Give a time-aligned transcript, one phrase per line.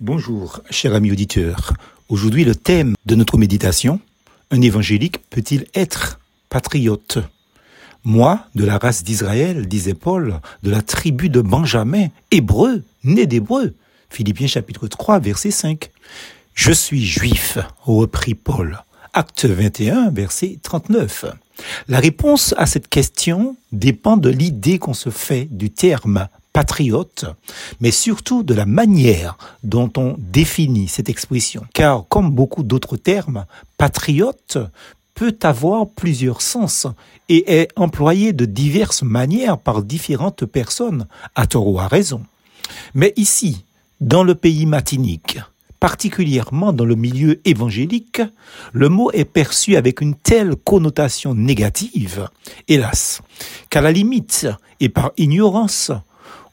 [0.00, 1.72] Bonjour, cher ami auditeur.
[2.08, 3.98] Aujourd'hui, le thème de notre méditation,
[4.52, 7.18] un évangélique peut-il être patriote?
[8.04, 13.74] Moi, de la race d'Israël, disait Paul, de la tribu de Benjamin, hébreu, né d'hébreu.
[14.08, 15.90] Philippiens chapitre 3, verset 5.
[16.54, 18.84] Je suis juif, reprit Paul.
[19.14, 21.24] Acte 21, verset 39.
[21.88, 26.28] La réponse à cette question dépend de l'idée qu'on se fait du terme
[26.58, 27.24] patriote,
[27.78, 31.62] mais surtout de la manière dont on définit cette expression.
[31.72, 33.46] Car comme beaucoup d'autres termes,
[33.76, 34.58] patriote
[35.14, 36.88] peut avoir plusieurs sens
[37.28, 42.22] et est employé de diverses manières par différentes personnes, à tort ou à raison.
[42.92, 43.64] Mais ici,
[44.00, 45.38] dans le pays matinique,
[45.78, 48.20] particulièrement dans le milieu évangélique,
[48.72, 52.28] le mot est perçu avec une telle connotation négative,
[52.66, 53.22] hélas,
[53.70, 54.48] qu'à la limite,
[54.80, 55.92] et par ignorance,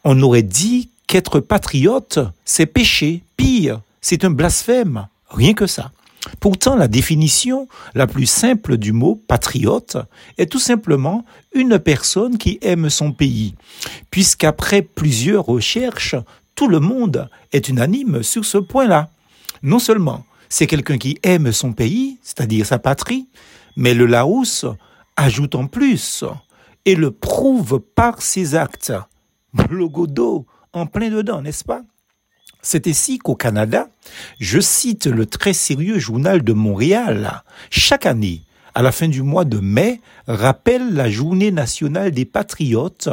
[0.06, 5.92] on aurait dit qu'être patriote, c'est péché, pire, c'est un blasphème, rien que ça.
[6.40, 9.98] Pourtant, la définition la plus simple du mot patriote
[10.38, 13.56] est tout simplement une personne qui aime son pays,
[14.12, 16.16] puisqu'après plusieurs recherches,
[16.54, 19.10] tout le monde est unanime sur ce point-là.
[19.64, 23.28] Non seulement c'est quelqu'un qui aime son pays, c'est-à-dire sa patrie,
[23.76, 24.66] mais le Larousse
[25.16, 26.24] ajoute en plus
[26.86, 28.94] et le prouve par ses actes
[29.70, 31.82] logo en plein dedans, n'est-ce pas?
[32.62, 33.90] C'est ici qu'au Canada,
[34.40, 38.42] je cite le très sérieux journal de Montréal, chaque année,
[38.76, 43.10] à la fin du mois de mai, rappelle la journée nationale des patriotes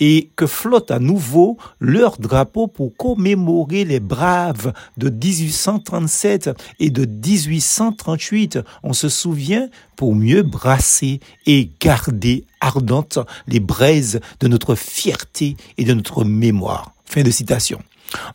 [0.00, 7.04] et que flotte à nouveau leur drapeau pour commémorer les braves de 1837 et de
[7.04, 8.58] 1838.
[8.82, 15.84] On se souvient pour mieux brasser et garder ardentes les braises de notre fierté et
[15.84, 16.94] de notre mémoire.
[17.04, 17.80] Fin de citation.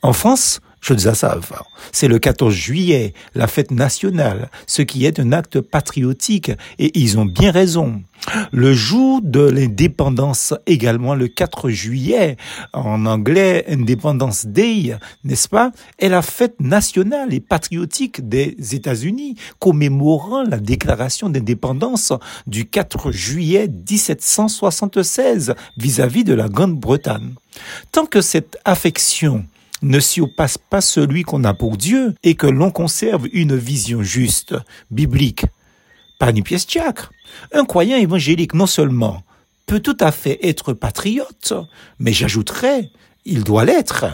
[0.03, 0.61] En France,
[1.91, 7.17] C'est le 14 juillet, la fête nationale, ce qui est un acte patriotique, et ils
[7.17, 8.01] ont bien raison.
[8.51, 12.35] Le jour de l'indépendance également, le 4 juillet,
[12.73, 20.43] en anglais Independence Day, n'est-ce pas, est la fête nationale et patriotique des États-Unis, commémorant
[20.43, 22.13] la déclaration d'indépendance
[22.47, 27.33] du 4 juillet 1776 vis-à-vis de la Grande-Bretagne.
[27.91, 29.45] Tant que cette affection
[29.81, 34.55] ne surpasse pas celui qu'on a pour Dieu et que l'on conserve une vision juste,
[34.91, 35.45] biblique.
[36.19, 37.11] Pas une pièce diacre.
[37.53, 39.23] Un croyant évangélique non seulement
[39.65, 41.53] peut tout à fait être patriote,
[41.99, 42.89] mais j'ajouterais,
[43.25, 44.05] il doit l'être.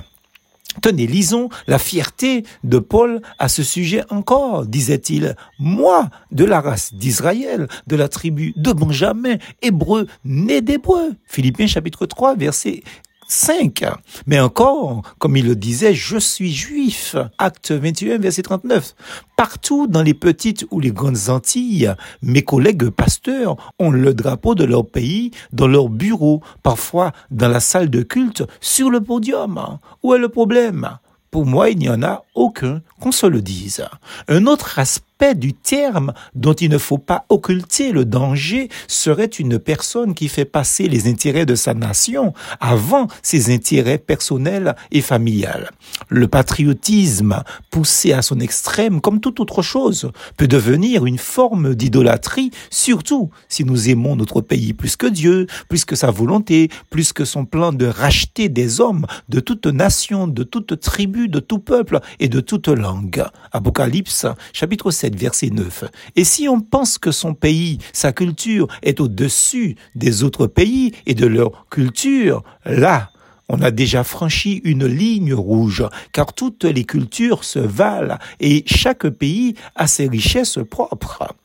[0.81, 5.35] Tenez, lisons la fierté de Paul à ce sujet encore, disait-il.
[5.59, 11.13] Moi, de la race d'Israël, de la tribu de Benjamin, hébreu, né d'hébreu.
[11.25, 12.84] Philippiens chapitre 3, verset
[13.28, 13.85] 5.
[14.28, 17.16] Mais encore, comme il le disait, je suis juif.
[17.38, 18.95] Acte 21, verset 39.
[19.35, 24.63] Partout dans les petites ou les grandes Antilles, mes collègues pasteurs ont le drapeau de
[24.63, 29.79] leur pays dans leur bureau, parfois dans la salle de culte, sur le podium.
[30.03, 30.97] Où est le problème?
[31.31, 33.84] Pour moi, il n'y en a aucun, qu'on se le dise.
[34.28, 39.57] Un autre aspect du terme dont il ne faut pas occulter le danger serait une
[39.57, 45.72] personne qui fait passer les intérêts de sa nation avant ses intérêts personnels et familiales.
[46.09, 52.51] Le patriotisme, poussé à son extrême comme toute autre chose, peut devenir une forme d'idolâtrie,
[52.69, 57.23] surtout si nous aimons notre pays plus que Dieu, plus que sa volonté, plus que
[57.23, 62.01] son plan de racheter des hommes de toute nation, de toute tribu, de tout peuple
[62.19, 63.23] et de toute langue.
[63.51, 65.85] Apocalypse, chapitre 7, verset 9.
[66.16, 71.13] Et si on pense que son pays, sa culture est au-dessus des autres pays et
[71.13, 73.12] de leur culture, là,
[73.50, 79.07] on a déjà franchi une ligne rouge, car toutes les cultures se valent et chaque
[79.09, 81.35] pays a ses richesses propres.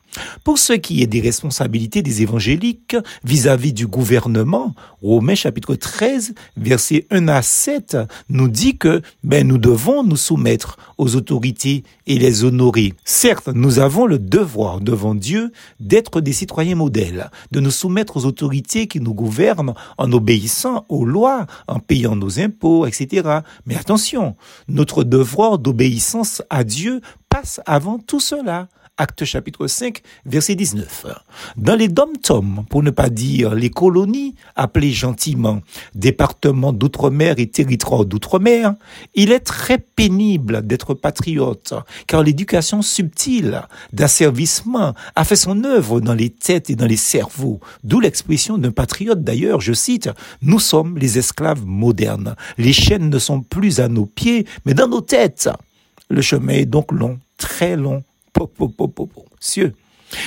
[0.43, 7.05] Pour ce qui est des responsabilités des évangéliques vis-à-vis du gouvernement, Romains chapitre 13, versets
[7.09, 7.97] 1 à 7
[8.29, 12.93] nous dit que ben, nous devons nous soumettre aux autorités et les honorer.
[13.05, 18.25] Certes, nous avons le devoir devant Dieu d'être des citoyens modèles, de nous soumettre aux
[18.25, 23.39] autorités qui nous gouvernent en obéissant aux lois, en payant nos impôts, etc.
[23.65, 24.35] Mais attention,
[24.67, 28.67] notre devoir d'obéissance à Dieu passe avant tout cela.
[29.01, 31.05] Acte chapitre 5, verset 19.
[31.55, 35.61] Dans les dom-toms, pour ne pas dire les colonies, appelées gentiment
[35.95, 38.75] départements d'outre-mer et territoires d'outre-mer,
[39.15, 41.75] il est très pénible d'être patriote,
[42.07, 43.61] car l'éducation subtile
[43.93, 47.61] d'asservissement a fait son œuvre dans les têtes et dans les cerveaux.
[47.85, 50.09] D'où l'expression d'un patriote d'ailleurs, je cite,
[50.41, 52.35] Nous sommes les esclaves modernes.
[52.57, 55.49] Les chaînes ne sont plus à nos pieds, mais dans nos têtes.
[56.09, 58.03] Le chemin est donc long, très long.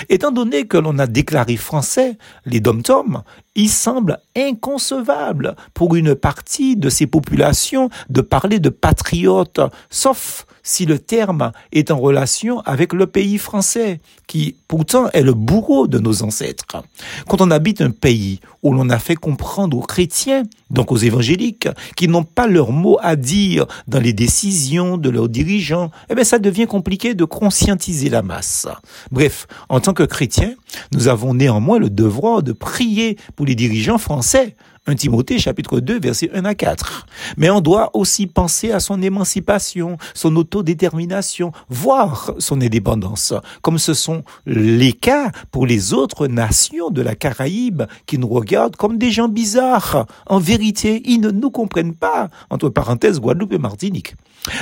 [0.09, 6.77] Étant donné que l'on a déclaré français les dom-toms, il semble inconcevable pour une partie
[6.77, 9.61] de ces populations de parler de patriotes,
[9.91, 15.35] sauf si le terme est en relation avec le pays français, qui pourtant est le
[15.35, 16.83] bourreau de nos ancêtres.
[17.29, 21.69] Quand on habite un pays où l'on a fait comprendre aux chrétiens, donc aux évangéliques,
[21.97, 26.25] qui n'ont pas leur mot à dire dans les décisions de leurs dirigeants, eh bien
[26.25, 28.69] ça devient compliqué de conscientiser la masse.
[29.11, 30.55] Bref, en tant que chrétiens,
[30.93, 34.55] nous avons néanmoins le devoir de prier pour les dirigeants français
[34.87, 37.07] 1 Timothée chapitre 2 verset 1 à 4.
[37.37, 43.95] Mais on doit aussi penser à son émancipation, son autodétermination, voire son indépendance, comme ce
[43.95, 49.11] sont les cas pour les autres nations de la Caraïbe qui nous regardent comme des
[49.11, 50.07] gens bizarres.
[50.27, 54.15] En vérité, ils ne nous comprennent pas, entre parenthèses Guadeloupe et Martinique.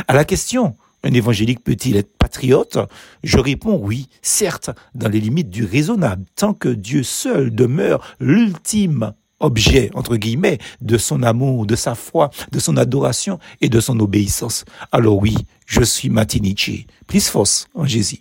[0.09, 2.79] À la question, un évangélique peut-il être patriote?
[3.23, 9.13] Je réponds oui, certes, dans les limites du raisonnable, tant que Dieu seul demeure l'ultime
[9.41, 13.99] objet, entre guillemets, de son amour, de sa foi, de son adoration et de son
[14.01, 14.65] obéissance.
[14.93, 15.35] Alors oui,
[15.67, 18.19] je suis Matinichi, plus force en Jésus.